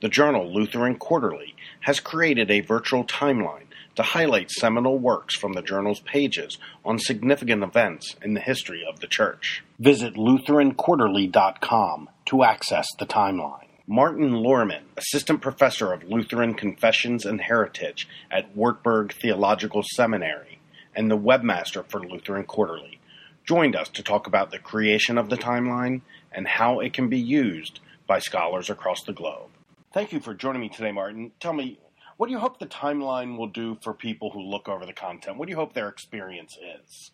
The 0.00 0.08
journal 0.08 0.52
Lutheran 0.52 0.96
Quarterly 0.96 1.56
has 1.80 1.98
created 1.98 2.52
a 2.52 2.60
virtual 2.60 3.04
timeline 3.04 3.66
to 3.96 4.02
highlight 4.04 4.52
seminal 4.52 4.96
works 4.96 5.36
from 5.36 5.54
the 5.54 5.62
journal's 5.62 6.00
pages 6.00 6.56
on 6.84 7.00
significant 7.00 7.64
events 7.64 8.14
in 8.22 8.34
the 8.34 8.40
history 8.40 8.84
of 8.88 9.00
the 9.00 9.08
church. 9.08 9.64
Visit 9.80 10.14
LutheranQuarterly.com 10.14 12.08
to 12.26 12.44
access 12.44 12.86
the 12.98 13.06
timeline. 13.06 13.71
Martin 13.86 14.30
Lohrmann, 14.30 14.84
assistant 14.96 15.40
professor 15.40 15.92
of 15.92 16.04
Lutheran 16.04 16.54
Confessions 16.54 17.26
and 17.26 17.40
Heritage 17.40 18.08
at 18.30 18.54
Wartburg 18.56 19.12
Theological 19.12 19.82
Seminary 19.82 20.60
and 20.94 21.10
the 21.10 21.18
webmaster 21.18 21.84
for 21.88 22.00
Lutheran 22.00 22.44
Quarterly, 22.44 23.00
joined 23.44 23.74
us 23.74 23.88
to 23.88 24.02
talk 24.04 24.28
about 24.28 24.52
the 24.52 24.60
creation 24.60 25.18
of 25.18 25.28
the 25.28 25.36
timeline 25.36 26.02
and 26.30 26.46
how 26.46 26.78
it 26.78 26.92
can 26.92 27.08
be 27.08 27.18
used 27.18 27.80
by 28.06 28.20
scholars 28.20 28.70
across 28.70 29.02
the 29.02 29.12
globe. 29.12 29.50
Thank 29.92 30.12
you 30.12 30.20
for 30.20 30.32
joining 30.32 30.60
me 30.60 30.68
today, 30.68 30.92
Martin. 30.92 31.32
Tell 31.40 31.52
me, 31.52 31.80
what 32.18 32.28
do 32.28 32.32
you 32.32 32.38
hope 32.38 32.60
the 32.60 32.66
timeline 32.66 33.36
will 33.36 33.48
do 33.48 33.78
for 33.82 33.92
people 33.92 34.30
who 34.30 34.42
look 34.42 34.68
over 34.68 34.86
the 34.86 34.92
content? 34.92 35.38
What 35.38 35.46
do 35.46 35.50
you 35.50 35.58
hope 35.58 35.74
their 35.74 35.88
experience 35.88 36.56
is? 36.56 37.10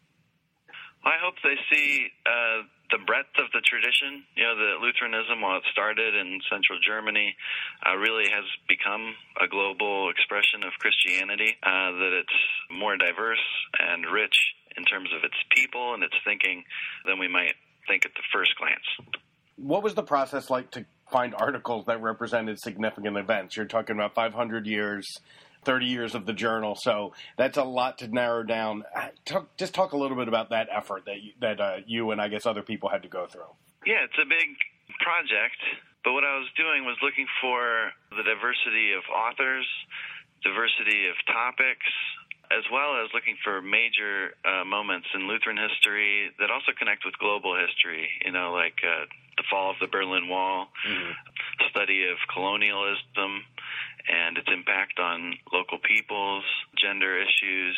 I 1.02 1.12
hope 1.22 1.34
they 1.42 1.56
see 1.72 2.08
uh, 2.26 2.62
the 2.90 2.98
breadth 3.04 3.36
of 3.38 3.52
the 3.52 3.60
tradition. 3.60 4.24
You 4.34 4.44
know, 4.44 4.56
the 4.56 4.70
Lutheranism, 4.80 5.40
while 5.40 5.58
it 5.58 5.66
started 5.72 6.14
in 6.14 6.40
central 6.50 6.78
Germany, 6.80 7.36
uh, 7.84 7.96
really 7.96 8.28
has 8.30 8.44
become 8.68 9.14
a 9.40 9.48
global 9.48 10.10
expression 10.10 10.64
of 10.64 10.72
Christianity. 10.80 11.56
Uh, 11.62 11.92
that 12.00 12.12
it's 12.16 12.38
more 12.70 12.96
diverse 12.96 13.44
and 13.78 14.06
rich 14.08 14.36
in 14.76 14.84
terms 14.84 15.10
of 15.12 15.24
its 15.24 15.36
people 15.54 15.94
and 15.94 16.02
its 16.02 16.14
thinking 16.24 16.64
than 17.04 17.18
we 17.18 17.28
might 17.28 17.54
think 17.86 18.04
at 18.06 18.12
the 18.14 18.26
first 18.32 18.52
glance. 18.56 18.84
What 19.56 19.82
was 19.82 19.94
the 19.94 20.02
process 20.02 20.50
like 20.50 20.70
to 20.72 20.86
find 21.10 21.34
articles 21.34 21.86
that 21.86 22.00
represented 22.00 22.60
significant 22.60 23.16
events? 23.16 23.56
You're 23.56 23.66
talking 23.66 23.96
about 23.96 24.14
500 24.14 24.66
years 24.66 25.08
30 25.68 25.84
years 25.84 26.14
of 26.14 26.24
the 26.24 26.32
journal. 26.32 26.74
So 26.80 27.12
that's 27.36 27.58
a 27.58 27.62
lot 27.62 27.98
to 27.98 28.08
narrow 28.08 28.42
down. 28.42 28.84
Talk, 29.26 29.54
just 29.58 29.74
talk 29.74 29.92
a 29.92 29.98
little 29.98 30.16
bit 30.16 30.26
about 30.26 30.48
that 30.48 30.68
effort 30.72 31.04
that 31.04 31.20
you, 31.20 31.32
that 31.44 31.60
uh, 31.60 31.84
you 31.84 32.10
and 32.10 32.22
I 32.22 32.28
guess 32.28 32.46
other 32.46 32.62
people 32.62 32.88
had 32.88 33.02
to 33.02 33.08
go 33.12 33.26
through. 33.26 33.52
Yeah, 33.84 34.00
it's 34.08 34.16
a 34.16 34.24
big 34.24 34.56
project. 35.04 35.60
But 36.04 36.16
what 36.16 36.24
I 36.24 36.40
was 36.40 36.48
doing 36.56 36.88
was 36.88 36.96
looking 37.04 37.28
for 37.44 37.92
the 38.16 38.24
diversity 38.24 38.96
of 38.96 39.04
authors, 39.12 39.68
diversity 40.40 41.04
of 41.12 41.20
topics, 41.28 41.84
as 42.48 42.64
well 42.72 43.04
as 43.04 43.12
looking 43.12 43.36
for 43.44 43.60
major 43.60 44.40
uh, 44.48 44.64
moments 44.64 45.12
in 45.12 45.28
Lutheran 45.28 45.60
history 45.60 46.32
that 46.40 46.48
also 46.48 46.72
connect 46.80 47.04
with 47.04 47.12
global 47.20 47.52
history. 47.60 48.08
You 48.24 48.32
know, 48.32 48.56
like 48.56 48.80
uh, 48.80 49.04
fall 49.50 49.70
of 49.70 49.76
the 49.80 49.86
Berlin 49.86 50.28
Wall, 50.28 50.68
mm-hmm. 50.86 51.12
study 51.70 52.08
of 52.08 52.16
colonialism, 52.32 53.44
and 54.08 54.38
its 54.38 54.48
impact 54.48 54.98
on 54.98 55.36
local 55.52 55.78
peoples, 55.78 56.44
gender 56.80 57.20
issues. 57.20 57.76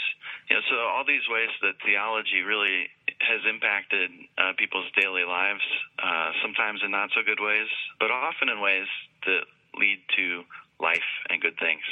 You 0.49 0.56
know, 0.56 0.62
so 0.71 0.77
all 0.87 1.05
these 1.06 1.27
ways 1.27 1.50
that 1.62 1.75
theology 1.84 2.43
really 2.47 2.87
has 3.19 3.43
impacted 3.49 4.11
uh, 4.39 4.53
people's 4.56 4.87
daily 4.94 5.25
lives, 5.25 5.65
uh, 5.99 6.31
sometimes 6.43 6.81
in 6.84 6.91
not 6.91 7.11
so 7.15 7.22
good 7.27 7.43
ways, 7.43 7.67
but 7.99 8.11
often 8.11 8.49
in 8.49 8.61
ways 8.61 8.87
that 9.27 9.43
lead 9.75 9.99
to 10.17 10.43
life 10.78 11.11
and 11.28 11.43
good 11.43 11.59
things. 11.59 11.83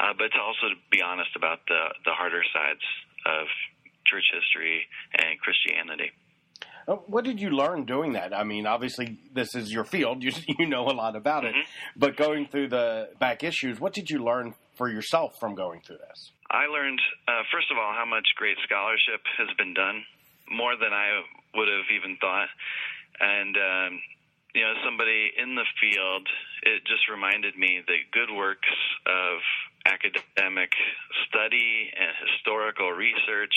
Uh, 0.00 0.12
but 0.16 0.32
to 0.32 0.40
also 0.40 0.74
be 0.90 1.00
honest 1.02 1.30
about 1.36 1.60
the, 1.68 1.94
the 2.04 2.12
harder 2.12 2.42
sides 2.52 2.82
of 3.26 3.46
church 4.06 4.28
history 4.32 4.86
and 5.16 5.38
Christianity. 5.40 6.12
Uh, 6.86 6.96
what 7.06 7.24
did 7.24 7.40
you 7.40 7.50
learn 7.50 7.84
doing 7.84 8.12
that? 8.12 8.34
I 8.34 8.44
mean, 8.44 8.66
obviously, 8.66 9.18
this 9.32 9.54
is 9.54 9.72
your 9.72 9.84
field. 9.84 10.22
You, 10.24 10.32
you 10.58 10.66
know 10.66 10.88
a 10.88 10.96
lot 10.96 11.16
about 11.16 11.44
it. 11.44 11.54
Mm-hmm. 11.54 11.98
But 12.00 12.16
going 12.16 12.46
through 12.46 12.68
the 12.68 13.10
back 13.20 13.44
issues, 13.44 13.78
what 13.78 13.92
did 13.92 14.10
you 14.10 14.24
learn 14.24 14.54
for 14.74 14.88
yourself 14.88 15.38
from 15.38 15.54
going 15.54 15.80
through 15.80 15.98
this? 15.98 16.32
I 16.50 16.66
learned, 16.66 17.00
uh, 17.28 17.42
first 17.52 17.70
of 17.70 17.76
all, 17.76 17.92
how 17.92 18.06
much 18.06 18.26
great 18.36 18.56
scholarship 18.64 19.20
has 19.38 19.48
been 19.58 19.74
done, 19.74 20.04
more 20.50 20.76
than 20.76 20.92
I 20.92 21.20
would 21.54 21.68
have 21.68 21.88
even 21.94 22.16
thought. 22.20 22.48
And, 23.20 23.56
um, 23.56 24.00
you 24.54 24.62
know, 24.62 24.74
somebody 24.84 25.32
in 25.36 25.54
the 25.54 25.66
field, 25.80 26.26
it 26.62 26.84
just 26.86 27.08
reminded 27.10 27.56
me 27.58 27.82
that 27.86 28.12
good 28.12 28.32
works 28.34 28.70
of 29.06 29.40
academic 29.84 30.72
study 31.28 31.92
and 31.92 32.10
historical 32.24 32.90
research, 32.92 33.52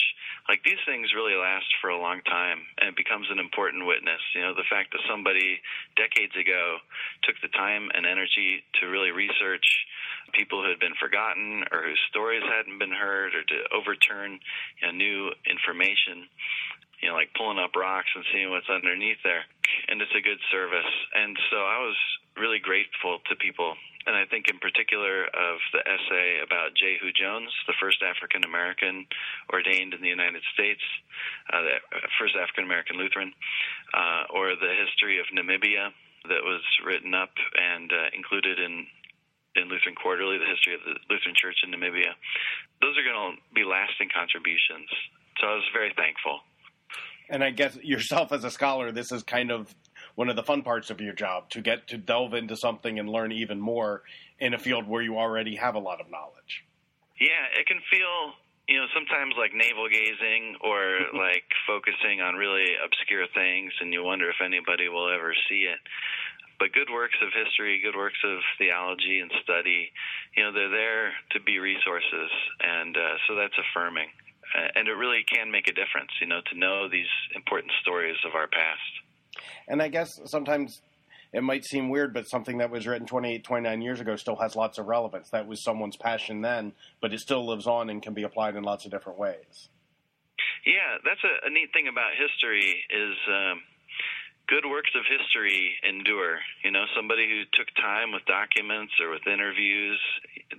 like 0.48 0.62
these 0.64 0.80
things 0.84 1.16
really 1.16 1.34
last 1.34 1.66
for 1.80 1.88
a 1.88 2.00
long 2.00 2.20
time 2.28 2.60
and 2.78 2.88
it 2.92 2.96
becomes 2.96 3.26
an 3.30 3.38
important 3.38 3.86
witness. 3.86 4.20
You 4.34 4.42
know, 4.42 4.54
the 4.54 4.68
fact 4.68 4.92
that 4.92 5.04
somebody 5.08 5.60
decades 5.96 6.36
ago 6.36 6.78
took 7.24 7.36
the 7.40 7.52
time 7.56 7.88
and 7.94 8.04
energy 8.04 8.64
to 8.80 8.92
really 8.92 9.10
research 9.10 9.64
people 10.36 10.60
who 10.62 10.68
had 10.68 10.80
been 10.80 10.96
forgotten 11.00 11.64
or 11.72 11.88
whose 11.88 12.00
stories 12.12 12.44
hadn't 12.44 12.78
been 12.78 12.92
heard 12.92 13.32
or 13.34 13.42
to 13.42 13.58
overturn 13.72 14.38
you 14.80 14.84
know, 14.84 14.92
new 14.92 15.32
information 15.48 16.28
you 17.00 17.08
know, 17.08 17.14
like 17.14 17.30
pulling 17.38 17.62
up 17.62 17.74
rocks 17.76 18.10
and 18.14 18.24
seeing 18.32 18.50
what's 18.50 18.68
underneath 18.68 19.22
there. 19.22 19.46
And 19.88 20.02
it's 20.02 20.14
a 20.18 20.24
good 20.24 20.42
service. 20.50 20.92
And 21.14 21.38
so 21.50 21.62
I 21.62 21.78
was 21.78 21.96
really 22.36 22.58
grateful 22.58 23.22
to 23.30 23.36
people 23.36 23.74
and 24.08 24.16
I 24.16 24.24
think 24.24 24.48
in 24.48 24.56
particular 24.56 25.28
of 25.28 25.56
the 25.76 25.84
essay 25.84 26.40
about 26.40 26.72
Jehu 26.72 27.12
Jones, 27.12 27.52
the 27.68 27.76
first 27.76 28.00
African 28.00 28.40
American 28.40 29.04
ordained 29.52 29.92
in 29.92 30.00
the 30.00 30.08
United 30.08 30.40
States, 30.56 30.80
uh, 31.52 31.60
the 31.60 32.08
first 32.16 32.32
African 32.32 32.64
American 32.64 32.96
Lutheran, 32.96 33.36
uh, 33.92 34.32
or 34.32 34.56
the 34.56 34.72
history 34.80 35.20
of 35.20 35.28
Namibia 35.28 35.92
that 36.24 36.40
was 36.40 36.64
written 36.88 37.12
up 37.12 37.36
and 37.52 37.92
uh, 37.92 38.08
included 38.16 38.56
in 38.58 38.88
in 39.60 39.68
Lutheran 39.68 39.94
Quarterly, 39.94 40.38
the 40.38 40.48
history 40.48 40.72
of 40.72 40.80
the 40.88 40.96
Lutheran 41.12 41.36
Church 41.36 41.60
in 41.60 41.68
Namibia. 41.68 42.16
Those 42.80 42.96
are 42.96 43.04
going 43.04 43.36
to 43.36 43.42
be 43.52 43.64
lasting 43.64 44.08
contributions. 44.08 44.88
So 45.40 45.52
I 45.52 45.54
was 45.60 45.68
very 45.76 45.92
thankful. 45.96 46.40
And 47.28 47.44
I 47.44 47.50
guess 47.50 47.76
yourself 47.82 48.32
as 48.32 48.44
a 48.44 48.50
scholar, 48.50 48.90
this 48.92 49.12
is 49.12 49.22
kind 49.22 49.50
of 49.50 49.74
one 50.18 50.28
of 50.28 50.34
the 50.34 50.42
fun 50.42 50.62
parts 50.66 50.90
of 50.90 51.00
your 51.00 51.14
job 51.14 51.48
to 51.48 51.62
get 51.62 51.86
to 51.86 51.96
delve 51.96 52.34
into 52.34 52.56
something 52.56 52.98
and 52.98 53.08
learn 53.08 53.30
even 53.30 53.60
more 53.60 54.02
in 54.40 54.52
a 54.52 54.58
field 54.58 54.82
where 54.82 55.00
you 55.00 55.16
already 55.16 55.54
have 55.54 55.76
a 55.76 55.78
lot 55.78 56.00
of 56.00 56.10
knowledge. 56.10 56.66
Yeah, 57.22 57.46
it 57.54 57.70
can 57.70 57.78
feel 57.86 58.34
you 58.66 58.82
know 58.82 58.90
sometimes 58.90 59.38
like 59.38 59.54
navel 59.54 59.86
gazing 59.86 60.58
or 60.66 61.06
like 61.14 61.46
focusing 61.70 62.18
on 62.18 62.34
really 62.34 62.66
obscure 62.82 63.30
things 63.30 63.70
and 63.78 63.94
you 63.94 64.02
wonder 64.02 64.28
if 64.28 64.42
anybody 64.42 64.90
will 64.90 65.06
ever 65.06 65.38
see 65.46 65.70
it. 65.70 65.78
But 66.58 66.74
good 66.74 66.90
works 66.90 67.22
of 67.22 67.30
history 67.30 67.78
good 67.78 67.94
works 67.94 68.18
of 68.26 68.42
theology 68.58 69.22
and 69.22 69.30
study 69.46 69.94
you 70.34 70.42
know 70.42 70.50
they're 70.50 70.74
there 70.74 71.14
to 71.30 71.38
be 71.46 71.62
resources 71.62 72.30
and 72.58 72.90
uh, 72.98 73.22
so 73.30 73.38
that's 73.38 73.54
affirming. 73.54 74.10
Uh, 74.50 74.66
and 74.74 74.88
it 74.88 74.98
really 74.98 75.22
can 75.30 75.52
make 75.54 75.70
a 75.70 75.78
difference 75.78 76.10
you 76.18 76.26
know 76.26 76.42
to 76.50 76.58
know 76.58 76.90
these 76.90 77.12
important 77.38 77.70
stories 77.86 78.18
of 78.26 78.34
our 78.34 78.50
past 78.50 79.06
and 79.66 79.82
I 79.82 79.88
guess 79.88 80.08
sometimes 80.26 80.80
it 81.32 81.42
might 81.42 81.64
seem 81.64 81.90
weird, 81.90 82.14
but 82.14 82.28
something 82.28 82.58
that 82.58 82.70
was 82.70 82.86
written 82.86 83.06
28, 83.06 83.44
29 83.44 83.82
years 83.82 84.00
ago 84.00 84.16
still 84.16 84.36
has 84.36 84.56
lots 84.56 84.78
of 84.78 84.86
relevance. 84.86 85.28
That 85.30 85.46
was 85.46 85.62
someone's 85.62 85.96
passion 85.96 86.40
then, 86.40 86.72
but 87.00 87.12
it 87.12 87.20
still 87.20 87.46
lives 87.46 87.66
on 87.66 87.90
and 87.90 88.02
can 88.02 88.14
be 88.14 88.22
applied 88.22 88.56
in 88.56 88.62
lots 88.62 88.86
of 88.86 88.90
different 88.90 89.18
ways. 89.18 89.68
Yeah, 90.64 90.98
that's 91.04 91.22
a, 91.24 91.46
a 91.46 91.50
neat 91.50 91.68
thing 91.72 91.88
about 91.88 92.12
history 92.16 92.82
is 92.88 93.16
um, 93.28 93.60
good 94.48 94.64
works 94.64 94.90
of 94.96 95.04
history 95.04 95.76
endure. 95.84 96.40
You 96.64 96.72
know, 96.72 96.84
somebody 96.96 97.28
who 97.28 97.44
took 97.52 97.68
time 97.76 98.12
with 98.12 98.24
documents 98.24 98.92
or 99.00 99.10
with 99.10 99.26
interviews, 99.26 100.00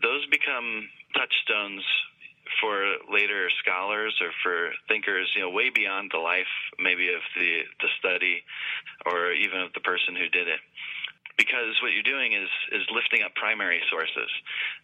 those 0.01 0.25
become 0.29 0.87
touchstones 1.17 1.83
for 2.61 2.95
later 3.11 3.49
scholars 3.59 4.15
or 4.21 4.31
for 4.43 4.71
thinkers, 4.87 5.29
you 5.35 5.41
know, 5.41 5.49
way 5.49 5.69
beyond 5.69 6.11
the 6.13 6.19
life 6.19 6.51
maybe 6.77 7.09
of 7.13 7.21
the 7.35 7.63
the 7.81 7.89
study 7.99 8.43
or 9.05 9.31
even 9.31 9.61
of 9.61 9.73
the 9.73 9.79
person 9.81 10.15
who 10.15 10.27
did 10.29 10.47
it. 10.47 10.59
Because 11.37 11.79
what 11.81 11.95
you're 11.95 12.03
doing 12.03 12.33
is 12.35 12.51
is 12.75 12.83
lifting 12.91 13.23
up 13.23 13.31
primary 13.35 13.79
sources, 13.89 14.27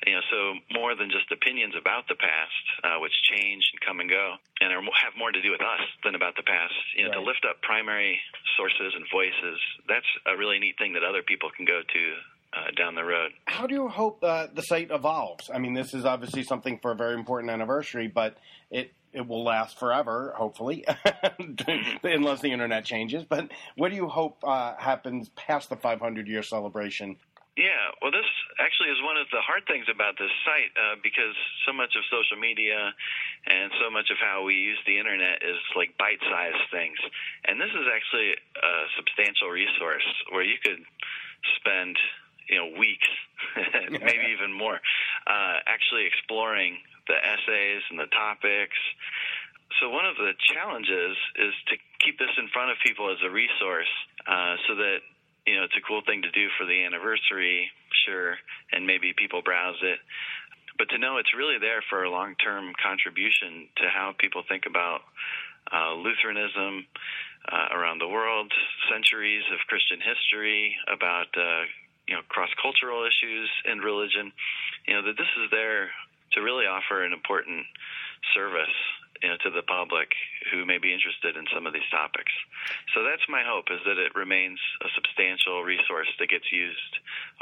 you 0.08 0.16
know, 0.16 0.24
so 0.32 0.40
more 0.72 0.96
than 0.96 1.12
just 1.12 1.28
opinions 1.32 1.76
about 1.76 2.08
the 2.08 2.16
past, 2.16 2.64
uh, 2.84 2.96
which 3.04 3.12
change 3.28 3.68
and 3.76 3.82
come 3.84 4.00
and 4.00 4.10
go, 4.10 4.36
and 4.62 4.72
are 4.72 4.80
have 4.80 5.20
more 5.20 5.32
to 5.36 5.42
do 5.42 5.52
with 5.52 5.60
us 5.60 5.84
than 6.08 6.16
about 6.16 6.38
the 6.40 6.48
past. 6.48 6.74
You 6.96 7.04
know, 7.04 7.10
Right. 7.12 7.20
to 7.20 7.28
lift 7.28 7.44
up 7.44 7.62
primary 7.62 8.22
sources 8.56 8.96
and 8.96 9.04
voices. 9.12 9.60
That's 9.88 10.08
a 10.26 10.38
really 10.38 10.60
neat 10.60 10.78
thing 10.78 10.94
that 10.94 11.04
other 11.04 11.24
people 11.24 11.52
can 11.52 11.66
go 11.66 11.84
to 11.84 12.04
uh, 12.56 12.72
down 12.78 12.96
the 12.96 13.04
road. 13.04 13.32
How 13.46 13.68
do 13.68 13.74
you 13.74 13.88
hope 13.88 14.24
uh, 14.24 14.48
the 14.54 14.62
site 14.62 14.92
evolves? 14.92 15.50
I 15.54 15.60
mean, 15.60 15.74
this 15.74 15.94
is 15.94 16.06
obviously 16.06 16.44
something 16.44 16.80
for 16.80 16.92
a 16.92 16.96
very 16.96 17.14
important 17.14 17.52
anniversary, 17.52 18.08
but 18.08 18.38
it 18.72 18.94
it 19.14 19.28
will 19.28 19.46
last 19.46 19.80
forever, 19.80 20.34
hopefully, 20.36 20.86
unless 22.04 22.42
the 22.42 22.52
internet 22.52 22.84
changes. 22.84 23.24
But 23.24 23.50
what 23.76 23.90
do 23.90 23.96
you 23.96 24.10
hope 24.10 24.44
uh, 24.44 24.76
happens 24.76 25.30
past 25.36 25.70
the 25.70 25.78
500 25.78 26.28
year 26.28 26.44
celebration? 26.44 27.16
Yeah, 27.56 27.96
well, 28.04 28.12
this 28.12 28.28
actually 28.60 28.92
is 28.92 29.00
one 29.00 29.16
of 29.16 29.32
the 29.32 29.40
hard 29.40 29.64
things 29.72 29.88
about 29.88 30.20
this 30.20 30.32
site 30.44 30.76
uh, 30.76 31.00
because 31.00 31.32
so 31.64 31.72
much 31.72 31.96
of 31.96 32.04
social 32.12 32.36
media 32.36 32.92
and 33.48 33.72
so 33.80 33.88
much 33.88 34.12
of 34.12 34.20
how 34.20 34.44
we 34.44 34.60
use 34.60 34.76
the 34.84 35.00
internet 35.00 35.40
is 35.40 35.56
like 35.72 35.96
bite-sized 35.96 36.68
things, 36.68 37.00
and 37.48 37.56
this 37.56 37.72
is 37.72 37.88
actually 37.88 38.36
a 38.36 38.74
substantial 39.00 39.48
resource 39.48 40.04
where 40.36 40.44
you 40.44 40.60
could 40.60 40.84
spend 41.56 41.96
you 42.50 42.58
know 42.58 42.78
weeks, 42.78 43.08
maybe 43.92 44.28
even 44.34 44.54
more, 44.54 44.80
uh, 45.28 45.56
actually 45.66 46.06
exploring 46.06 46.78
the 47.08 47.18
essays 47.18 47.82
and 47.90 48.00
the 48.00 48.10
topics. 48.10 48.78
So 49.82 49.90
one 49.90 50.06
of 50.06 50.16
the 50.16 50.34
challenges 50.54 51.18
is 51.36 51.54
to 51.74 51.76
keep 52.00 52.18
this 52.18 52.32
in 52.38 52.48
front 52.54 52.72
of 52.72 52.78
people 52.86 53.12
as 53.12 53.18
a 53.26 53.30
resource, 53.30 53.92
uh, 54.28 54.56
so 54.68 54.76
that 54.76 55.00
you 55.46 55.56
know 55.56 55.64
it's 55.64 55.78
a 55.78 55.86
cool 55.86 56.02
thing 56.06 56.22
to 56.22 56.32
do 56.32 56.48
for 56.58 56.66
the 56.66 56.86
anniversary, 56.86 57.70
sure, 58.06 58.38
and 58.72 58.86
maybe 58.86 59.14
people 59.18 59.42
browse 59.42 59.80
it. 59.82 60.00
But 60.78 60.90
to 60.90 60.98
know 60.98 61.18
it's 61.18 61.34
really 61.34 61.58
there 61.58 61.82
for 61.90 62.04
a 62.04 62.12
long-term 62.12 62.74
contribution 62.84 63.70
to 63.80 63.88
how 63.88 64.14
people 64.20 64.44
think 64.48 64.66
about 64.68 65.02
uh, 65.72 65.96
Lutheranism 65.96 66.86
uh, 67.48 67.68
around 67.72 68.00
the 68.00 68.08
world, 68.08 68.52
centuries 68.92 69.44
of 69.54 69.60
Christian 69.68 70.00
history, 70.02 70.76
about 70.92 71.30
uh, 71.38 71.64
you 72.08 72.16
know 72.16 72.22
cross-cultural 72.30 73.06
issues 73.06 73.50
and 73.66 73.84
religion. 73.84 74.32
You 74.88 74.96
know 74.96 75.04
that 75.06 75.18
this 75.18 75.32
is 75.44 75.52
there 75.52 75.90
to 76.34 76.42
really 76.42 76.66
offer 76.66 77.04
an 77.04 77.14
important 77.14 77.66
service 78.34 78.76
you 79.22 79.30
know, 79.30 79.38
to 79.44 79.50
the 79.50 79.64
public 79.64 80.12
who 80.52 80.66
may 80.66 80.78
be 80.78 80.94
interested 80.94 81.38
in 81.38 81.46
some 81.54 81.66
of 81.66 81.74
these 81.74 81.88
topics. 81.92 82.32
So 82.94 83.04
that's 83.04 83.24
my 83.30 83.42
hope 83.46 83.66
is 83.72 83.80
that 83.86 83.98
it 83.98 84.14
remains 84.16 84.60
a 84.84 84.90
substantial 84.94 85.64
resource 85.64 86.08
that 86.20 86.30
gets 86.30 86.52
used 86.52 86.94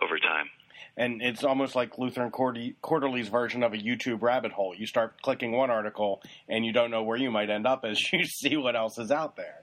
over 0.02 0.20
time. 0.20 0.50
And 0.96 1.22
it's 1.22 1.44
almost 1.44 1.76
like 1.76 1.98
Lutheran 1.98 2.30
Quarterly's 2.30 3.28
version 3.28 3.64
of 3.64 3.74
a 3.74 3.78
YouTube 3.78 4.22
rabbit 4.22 4.52
hole. 4.52 4.76
You 4.78 4.86
start 4.86 5.22
clicking 5.24 5.52
one 5.52 5.72
article, 5.72 6.22
and 6.48 6.64
you 6.66 6.72
don't 6.72 6.92
know 6.92 7.02
where 7.02 7.18
you 7.18 7.32
might 7.32 7.50
end 7.50 7.66
up 7.66 7.84
as 7.84 8.00
you 8.14 8.26
see 8.26 8.58
what 8.58 8.76
else 8.76 8.98
is 9.00 9.12
out 9.12 9.36
there. 9.36 9.63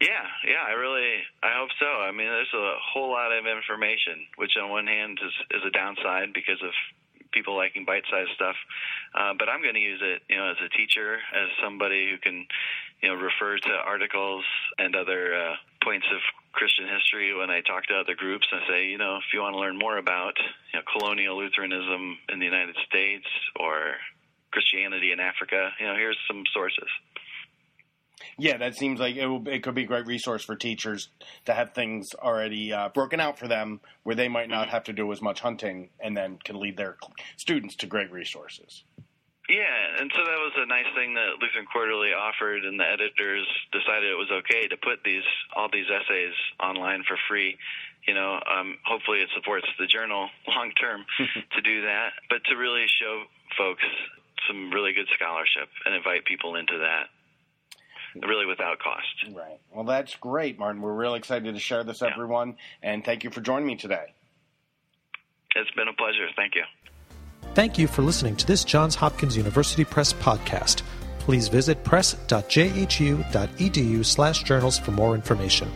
Yeah, 0.00 0.24
yeah, 0.48 0.64
I 0.66 0.72
really, 0.72 1.20
I 1.42 1.52
hope 1.60 1.68
so. 1.78 1.84
I 1.84 2.10
mean, 2.10 2.26
there's 2.26 2.54
a 2.56 2.72
whole 2.80 3.12
lot 3.12 3.36
of 3.36 3.44
information, 3.44 4.24
which 4.36 4.56
on 4.56 4.70
one 4.70 4.86
hand 4.86 5.20
is 5.20 5.32
is 5.52 5.62
a 5.66 5.70
downside 5.70 6.32
because 6.32 6.60
of 6.64 6.72
people 7.32 7.56
liking 7.56 7.84
bite-sized 7.84 8.30
stuff. 8.34 8.56
Uh, 9.14 9.34
but 9.38 9.48
I'm 9.48 9.62
going 9.62 9.74
to 9.74 9.80
use 9.80 10.00
it, 10.02 10.22
you 10.28 10.36
know, 10.36 10.50
as 10.50 10.56
a 10.64 10.68
teacher, 10.76 11.18
as 11.34 11.48
somebody 11.62 12.10
who 12.10 12.18
can, 12.18 12.46
you 13.02 13.08
know, 13.08 13.14
refer 13.14 13.58
to 13.58 13.72
articles 13.84 14.44
and 14.78 14.96
other 14.96 15.34
uh, 15.34 15.54
points 15.84 16.06
of 16.12 16.20
Christian 16.52 16.88
history 16.88 17.36
when 17.36 17.50
I 17.50 17.60
talk 17.60 17.86
to 17.86 17.94
other 17.94 18.14
groups 18.14 18.48
and 18.50 18.62
say, 18.68 18.86
you 18.86 18.98
know, 18.98 19.16
if 19.16 19.24
you 19.32 19.40
want 19.40 19.54
to 19.54 19.60
learn 19.60 19.78
more 19.78 19.98
about, 19.98 20.34
you 20.72 20.78
know, 20.78 20.84
colonial 20.90 21.38
Lutheranism 21.38 22.18
in 22.28 22.38
the 22.38 22.44
United 22.44 22.76
States 22.88 23.26
or 23.58 23.94
Christianity 24.50 25.12
in 25.12 25.20
Africa, 25.20 25.70
you 25.78 25.86
know, 25.86 25.94
here's 25.94 26.18
some 26.26 26.42
sources. 26.52 26.88
Yeah, 28.38 28.56
that 28.58 28.76
seems 28.76 29.00
like 29.00 29.16
it, 29.16 29.26
will, 29.26 29.46
it 29.48 29.62
could 29.62 29.74
be 29.74 29.84
a 29.84 29.86
great 29.86 30.06
resource 30.06 30.44
for 30.44 30.56
teachers 30.56 31.08
to 31.44 31.54
have 31.54 31.72
things 31.72 32.08
already 32.18 32.72
uh, 32.72 32.88
broken 32.90 33.20
out 33.20 33.38
for 33.38 33.48
them 33.48 33.80
where 34.02 34.16
they 34.16 34.28
might 34.28 34.48
not 34.48 34.68
have 34.68 34.84
to 34.84 34.92
do 34.92 35.10
as 35.12 35.20
much 35.20 35.40
hunting 35.40 35.90
and 36.00 36.16
then 36.16 36.38
can 36.44 36.58
lead 36.58 36.76
their 36.76 36.96
students 37.36 37.76
to 37.76 37.86
great 37.86 38.10
resources. 38.10 38.84
Yeah, 39.50 39.98
and 39.98 40.06
so 40.14 40.22
that 40.22 40.38
was 40.38 40.54
a 40.62 40.66
nice 40.70 40.86
thing 40.94 41.14
that 41.18 41.42
Lutheran 41.42 41.66
Quarterly 41.66 42.14
offered, 42.14 42.62
and 42.64 42.78
the 42.78 42.86
editors 42.86 43.42
decided 43.74 44.06
it 44.06 44.14
was 44.14 44.30
okay 44.46 44.68
to 44.68 44.78
put 44.78 45.02
these 45.02 45.26
all 45.56 45.66
these 45.66 45.90
essays 45.90 46.34
online 46.62 47.02
for 47.02 47.18
free. 47.26 47.58
You 48.06 48.14
know, 48.14 48.38
um, 48.46 48.78
hopefully 48.86 49.18
it 49.18 49.28
supports 49.34 49.66
the 49.76 49.90
journal 49.90 50.30
long 50.48 50.70
term 50.78 51.02
to 51.56 51.60
do 51.62 51.82
that, 51.82 52.14
but 52.30 52.44
to 52.46 52.54
really 52.54 52.86
show 52.86 53.26
folks 53.58 53.82
some 54.46 54.70
really 54.70 54.92
good 54.92 55.10
scholarship 55.18 55.66
and 55.84 55.98
invite 55.98 56.24
people 56.24 56.54
into 56.54 56.78
that, 56.78 57.10
really 58.14 58.46
without 58.46 58.78
cost. 58.78 59.34
Right. 59.36 59.58
Well, 59.72 59.84
that's 59.84 60.14
great, 60.16 60.58
Martin. 60.58 60.80
We're 60.82 60.92
really 60.94 61.18
excited 61.18 61.52
to 61.54 61.60
share 61.60 61.84
this, 61.84 62.00
Yeah. 62.00 62.08
everyone, 62.12 62.56
and 62.82 63.04
thank 63.04 63.24
you 63.24 63.30
for 63.30 63.40
joining 63.40 63.66
me 63.66 63.76
today. 63.76 64.14
It's 65.56 65.70
been 65.72 65.88
a 65.88 65.92
pleasure. 65.92 66.28
Thank 66.36 66.54
you. 66.54 66.62
Thank 67.54 67.78
you 67.78 67.88
for 67.88 68.02
listening 68.02 68.36
to 68.36 68.46
this 68.46 68.62
Johns 68.64 68.94
Hopkins 68.94 69.36
University 69.36 69.84
Press 69.84 70.12
podcast. 70.12 70.82
Please 71.18 71.48
visit 71.48 71.82
press.jhu.edu 71.84 72.34
slash 74.04 74.42
journals 74.44 74.78
for 74.78 74.92
more 74.92 75.14
information. 75.14 75.70